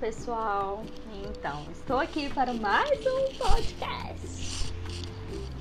pessoal? 0.00 0.84
Então, 1.28 1.64
estou 1.72 1.98
aqui 1.98 2.28
para 2.32 2.54
mais 2.54 3.00
um 3.00 3.34
podcast. 3.36 4.72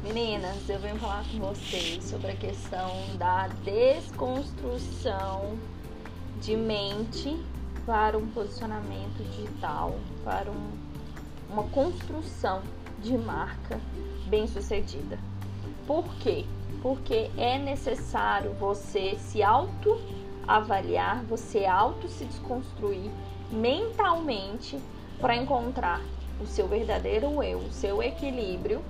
Meninas, 0.04 0.70
eu 0.70 0.80
venho 0.80 0.96
falar 0.98 1.26
com 1.32 1.40
vocês 1.40 2.04
sobre 2.04 2.32
a 2.32 2.36
questão 2.36 2.92
da 3.18 3.48
desconstrução 3.64 5.58
de 6.40 6.56
mente 6.56 7.36
para 7.84 8.16
um 8.16 8.28
posicionamento 8.28 9.24
digital, 9.32 9.96
para 10.24 10.52
um, 10.52 10.70
uma 11.50 11.64
construção 11.70 12.62
de 13.00 13.18
marca 13.18 13.80
bem 14.28 14.46
sucedida. 14.46 15.18
Por 15.88 16.06
quê? 16.20 16.46
Porque 16.84 17.32
é 17.38 17.58
necessário 17.58 18.54
você 18.54 19.16
se 19.16 19.42
auto 19.42 20.00
avaliar, 20.48 21.24
você 21.26 21.66
auto 21.66 22.08
se 22.08 22.26
desconstruir 22.26 23.12
mentalmente 23.52 24.80
para 25.20 25.36
encontrar 25.36 26.02
o 26.40 26.46
seu 26.46 26.68
verdadeiro 26.68 27.44
eu, 27.44 27.60
o 27.60 27.72
seu 27.72 28.02
equilíbrio 28.02 28.82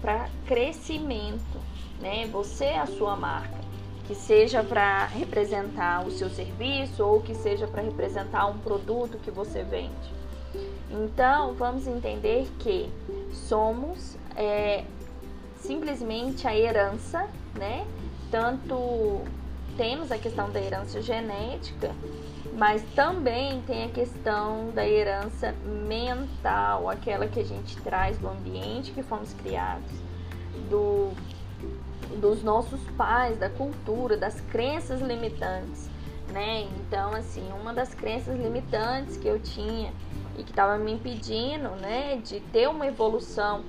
para 0.00 0.28
crescimento, 0.46 1.58
né? 2.00 2.26
Você 2.28 2.64
é 2.64 2.78
a 2.78 2.86
sua 2.86 3.16
marca, 3.16 3.58
que 4.06 4.14
seja 4.14 4.62
para 4.62 5.06
representar 5.06 6.06
o 6.06 6.10
seu 6.10 6.28
serviço 6.30 7.04
ou 7.04 7.20
que 7.20 7.34
seja 7.34 7.66
para 7.66 7.82
representar 7.82 8.46
um 8.46 8.58
produto 8.58 9.18
que 9.18 9.30
você 9.30 9.62
vende. 9.62 10.22
Então, 10.90 11.54
vamos 11.54 11.86
entender 11.86 12.48
que 12.58 12.90
somos 13.32 14.16
é, 14.36 14.84
simplesmente 15.56 16.46
a 16.46 16.56
herança, 16.56 17.28
né? 17.54 17.86
Tanto 18.30 19.22
temos 19.76 20.10
a 20.10 20.18
questão 20.18 20.50
da 20.50 20.60
herança 20.60 21.00
genética, 21.00 21.94
mas 22.56 22.82
também 22.94 23.62
tem 23.62 23.84
a 23.84 23.88
questão 23.88 24.70
da 24.70 24.86
herança 24.86 25.54
mental, 25.64 26.88
aquela 26.88 27.26
que 27.26 27.40
a 27.40 27.44
gente 27.44 27.76
traz 27.80 28.18
do 28.18 28.28
ambiente 28.28 28.92
que 28.92 29.02
fomos 29.02 29.32
criados, 29.32 29.90
do, 30.68 31.12
dos 32.20 32.42
nossos 32.42 32.80
pais, 32.96 33.38
da 33.38 33.48
cultura, 33.48 34.16
das 34.16 34.40
crenças 34.40 35.00
limitantes, 35.00 35.88
né? 36.30 36.68
Então, 36.76 37.14
assim, 37.14 37.50
uma 37.60 37.72
das 37.72 37.94
crenças 37.94 38.38
limitantes 38.38 39.16
que 39.16 39.26
eu 39.26 39.38
tinha 39.38 39.92
e 40.38 40.42
que 40.42 40.50
estava 40.50 40.78
me 40.78 40.92
impedindo, 40.92 41.70
né, 41.70 42.16
de 42.16 42.40
ter 42.40 42.68
uma 42.68 42.86
evolução 42.86 43.62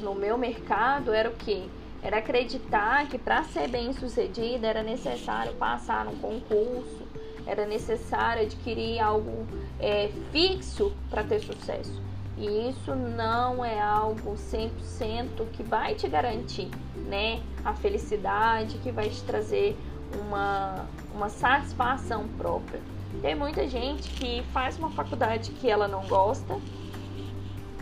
no 0.00 0.14
meu 0.14 0.36
mercado 0.38 1.12
era 1.12 1.28
o 1.28 1.32
que? 1.32 1.68
Era 2.02 2.18
acreditar 2.18 3.06
que 3.08 3.18
para 3.18 3.44
ser 3.44 3.68
bem 3.68 3.92
sucedida 3.92 4.66
era 4.66 4.82
necessário 4.82 5.52
passar 5.54 6.04
num 6.04 6.18
concurso, 6.18 7.06
era 7.46 7.66
necessário 7.66 8.42
adquirir 8.42 9.00
algo 9.00 9.46
é, 9.78 10.10
fixo 10.32 10.92
para 11.10 11.22
ter 11.24 11.40
sucesso. 11.40 12.00
E 12.38 12.70
isso 12.70 12.94
não 12.94 13.62
é 13.62 13.78
algo 13.78 14.34
100% 14.34 15.50
que 15.52 15.62
vai 15.62 15.94
te 15.94 16.08
garantir 16.08 16.70
né, 17.06 17.42
a 17.62 17.74
felicidade, 17.74 18.78
que 18.78 18.90
vai 18.90 19.10
te 19.10 19.22
trazer 19.24 19.76
uma, 20.18 20.86
uma 21.14 21.28
satisfação 21.28 22.26
própria. 22.38 22.80
Tem 23.20 23.34
muita 23.34 23.68
gente 23.68 24.08
que 24.10 24.42
faz 24.52 24.78
uma 24.78 24.90
faculdade 24.90 25.50
que 25.50 25.68
ela 25.68 25.86
não 25.86 26.06
gosta, 26.06 26.58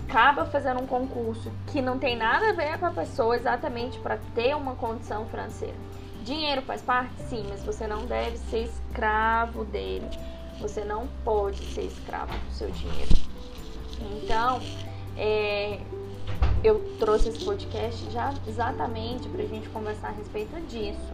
acaba 0.09 0.47
fazendo 0.47 0.83
um 0.83 0.87
concurso 0.87 1.53
que 1.67 1.83
não 1.83 1.99
tem 1.99 2.17
nada 2.17 2.49
a 2.49 2.53
ver 2.53 2.79
com 2.79 2.87
a 2.87 2.91
pessoa 2.91 3.37
exatamente 3.37 3.99
para 3.99 4.19
ter 4.35 4.57
uma 4.57 4.75
condição 4.75 5.27
financeira. 5.27 5.77
Dinheiro 6.25 6.63
faz 6.63 6.81
parte? 6.81 7.13
Sim, 7.25 7.45
mas 7.49 7.63
você 7.63 7.87
não 7.87 8.07
deve 8.07 8.39
ser 8.39 8.65
escravo 8.65 9.67
dele. 9.67 10.09
Você 10.61 10.83
não 10.83 11.07
pode 11.25 11.59
ser 11.75 11.83
escravo 11.83 12.33
do 12.33 12.53
seu 12.53 12.71
dinheiro. 12.71 13.15
Então, 14.23 14.61
é, 15.17 15.79
eu 16.65 16.97
trouxe 16.99 17.29
esse 17.29 17.45
podcast 17.45 18.11
já 18.11 18.33
exatamente 18.47 19.29
para 19.29 19.43
a 19.43 19.47
gente 19.47 19.69
conversar 19.69 20.09
a 20.09 20.13
respeito 20.13 20.59
disso, 20.67 21.13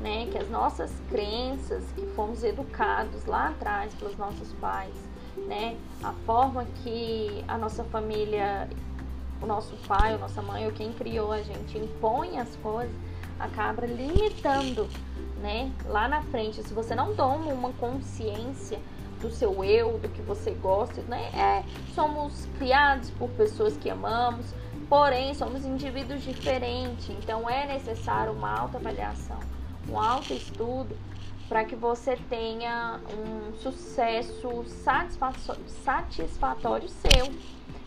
né? 0.00 0.28
Que 0.30 0.38
as 0.38 0.48
nossas 0.48 0.92
crenças, 1.10 1.84
que 1.96 2.06
fomos 2.14 2.44
educados 2.44 3.26
lá 3.26 3.48
atrás 3.48 3.92
pelos 3.94 4.16
nossos 4.16 4.52
pais, 4.54 4.94
né? 5.46 5.76
A 6.02 6.12
forma 6.24 6.64
que 6.82 7.44
a 7.46 7.58
nossa 7.58 7.84
família, 7.84 8.68
o 9.40 9.46
nosso 9.46 9.76
pai, 9.86 10.14
a 10.14 10.18
nossa 10.18 10.40
mãe 10.42 10.66
ou 10.66 10.72
quem 10.72 10.92
criou 10.92 11.32
a 11.32 11.42
gente 11.42 11.78
impõe 11.78 12.38
as 12.38 12.54
coisas, 12.56 12.94
acaba 13.38 13.86
limitando, 13.86 14.88
né? 15.40 15.70
Lá 15.86 16.08
na 16.08 16.22
frente, 16.22 16.62
se 16.62 16.72
você 16.72 16.94
não 16.94 17.14
toma 17.14 17.52
uma 17.52 17.72
consciência 17.74 18.78
do 19.20 19.30
seu 19.30 19.64
eu, 19.64 19.98
do 19.98 20.08
que 20.08 20.22
você 20.22 20.50
gosta, 20.52 21.00
né? 21.02 21.30
É, 21.34 21.64
somos 21.94 22.46
criados 22.58 23.10
por 23.10 23.28
pessoas 23.30 23.76
que 23.76 23.90
amamos, 23.90 24.46
porém 24.88 25.34
somos 25.34 25.64
indivíduos 25.64 26.22
diferentes, 26.22 27.08
então 27.10 27.48
é 27.48 27.66
necessário 27.66 28.32
uma 28.32 28.60
autoavaliação, 28.60 29.38
um 29.88 29.98
autoestudo 29.98 30.96
para 31.48 31.64
que 31.64 31.76
você 31.76 32.16
tenha 32.28 33.00
um 33.08 33.54
sucesso 33.54 34.64
satisfatório 35.66 36.88
seu. 36.88 37.28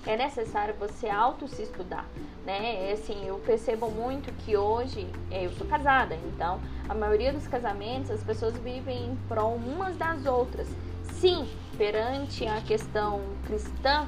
É 0.06 0.16
necessário 0.16 0.76
você 0.80 1.10
auto 1.10 1.48
se 1.48 1.64
estudar, 1.64 2.06
né? 2.46 2.90
É 2.90 2.94
assim, 2.94 3.28
eu 3.28 3.38
percebo 3.40 3.92
muito 3.92 4.32
que 4.44 4.56
hoje 4.56 5.08
é, 5.30 5.46
eu 5.46 5.52
sou 5.52 5.68
casada, 5.68 6.16
então 6.16 6.60
a 6.88 6.94
maioria 6.94 7.34
dos 7.34 7.48
casamentos 7.48 8.10
as 8.10 8.24
pessoas 8.24 8.58
vivem 8.58 9.12
em 9.12 9.16
prol 9.28 9.56
umas 9.56 9.98
das 9.98 10.26
outras. 10.26 10.68
Sim, 11.04 11.48
perante 11.78 12.48
a 12.48 12.62
questão 12.62 13.22
cristã, 13.46 14.08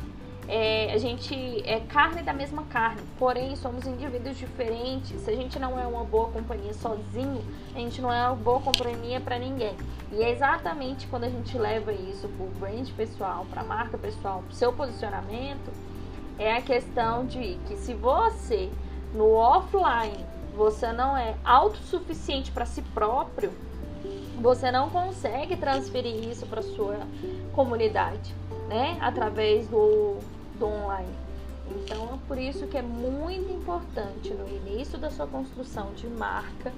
é, 0.54 0.92
a 0.94 0.98
gente 0.98 1.34
é 1.66 1.80
carne 1.80 2.22
da 2.22 2.34
mesma 2.34 2.64
carne, 2.64 3.02
porém 3.18 3.56
somos 3.56 3.88
indivíduos 3.88 4.38
diferentes. 4.38 5.22
Se 5.22 5.32
a 5.32 5.36
gente 5.36 5.58
não 5.58 5.80
é 5.80 5.88
uma 5.88 6.04
boa 6.04 6.30
companhia 6.30 6.74
sozinho, 6.74 7.42
a 7.74 7.80
gente 7.80 8.02
não 8.02 8.12
é 8.12 8.28
uma 8.28 8.36
boa 8.36 8.60
companhia 8.60 9.22
para 9.22 9.40
ninguém. 9.40 9.74
E 10.12 10.22
é 10.22 10.30
exatamente 10.30 11.08
quando 11.08 11.24
a 11.24 11.30
gente 11.30 11.58
leva 11.58 11.94
isso 11.94 12.28
para 12.28 12.46
o 12.46 12.50
brand 12.60 12.90
pessoal, 12.98 13.46
para 13.50 13.62
a 13.62 13.64
marca 13.64 13.98
pessoal, 13.98 14.44
para 14.46 14.52
o 14.52 14.54
seu 14.54 14.74
posicionamento, 14.74 15.72
é 16.38 16.58
a 16.58 16.62
questão 16.62 17.26
de 17.26 17.58
que 17.66 17.78
se 17.78 17.94
você 17.94 18.70
no 19.14 19.32
offline 19.32 20.26
você 20.54 20.92
não 20.92 21.16
é 21.16 21.34
autossuficiente 21.46 22.52
para 22.52 22.66
si 22.66 22.82
próprio, 22.94 23.54
você 24.42 24.70
não 24.70 24.90
consegue 24.90 25.56
transferir 25.56 26.28
isso 26.28 26.46
para 26.46 26.62
sua 26.62 27.00
comunidade, 27.54 28.36
né? 28.68 28.98
Através 29.00 29.66
do 29.70 30.18
do 30.62 30.68
online. 30.68 31.10
Então 31.68 32.14
é 32.14 32.28
por 32.28 32.38
isso 32.38 32.68
que 32.68 32.78
é 32.78 32.82
muito 32.82 33.52
importante 33.52 34.34
no 34.34 34.48
início 34.48 34.98
da 34.98 35.10
sua 35.10 35.26
construção 35.26 35.92
de 35.94 36.08
marca 36.08 36.72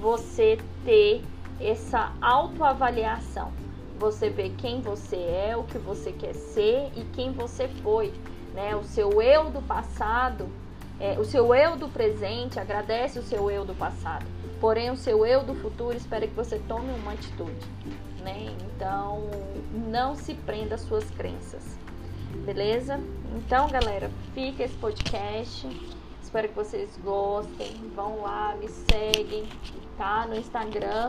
você 0.00 0.58
ter 0.84 1.22
essa 1.60 2.12
autoavaliação. 2.20 3.52
Você 3.98 4.28
vê 4.28 4.50
quem 4.50 4.80
você 4.80 5.16
é, 5.16 5.56
o 5.56 5.64
que 5.64 5.78
você 5.78 6.12
quer 6.12 6.34
ser 6.34 6.92
e 6.96 7.04
quem 7.12 7.32
você 7.32 7.68
foi, 7.82 8.12
né? 8.54 8.76
O 8.76 8.84
seu 8.84 9.20
eu 9.22 9.50
do 9.50 9.62
passado, 9.62 10.48
é, 11.00 11.18
o 11.18 11.24
seu 11.24 11.54
eu 11.54 11.76
do 11.76 11.88
presente 11.88 12.58
agradece 12.58 13.18
o 13.18 13.22
seu 13.22 13.50
eu 13.50 13.64
do 13.64 13.74
passado. 13.74 14.26
Porém, 14.60 14.90
o 14.90 14.96
seu 14.96 15.24
eu 15.26 15.44
do 15.44 15.54
futuro 15.54 15.96
espera 15.96 16.26
que 16.26 16.34
você 16.34 16.58
tome 16.66 16.90
uma 16.92 17.12
atitude, 17.12 17.66
né? 18.22 18.54
Então, 18.66 19.22
não 19.88 20.14
se 20.14 20.34
prenda 20.34 20.74
às 20.74 20.80
suas 20.82 21.08
crenças 21.10 21.84
beleza? 22.44 23.00
Então, 23.36 23.68
galera, 23.68 24.10
fica 24.34 24.64
esse 24.64 24.74
podcast. 24.76 25.66
Espero 26.22 26.48
que 26.48 26.54
vocês 26.54 26.98
gostem. 27.04 27.72
Vão 27.94 28.22
lá, 28.22 28.56
me 28.56 28.68
seguem, 28.68 29.44
tá? 29.96 30.26
No 30.26 30.36
Instagram. 30.36 31.08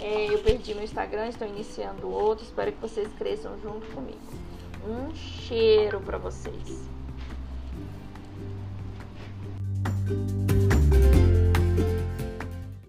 É, 0.00 0.32
eu 0.32 0.38
perdi 0.40 0.74
meu 0.74 0.84
Instagram, 0.84 1.28
estou 1.28 1.48
iniciando 1.48 2.08
outro. 2.08 2.44
Espero 2.44 2.72
que 2.72 2.80
vocês 2.80 3.08
cresçam 3.14 3.58
junto 3.60 3.86
comigo. 3.94 4.18
Um 4.86 5.14
cheiro 5.14 6.00
para 6.00 6.18
vocês. 6.18 6.86